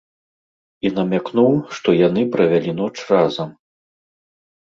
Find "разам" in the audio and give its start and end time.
3.13-3.49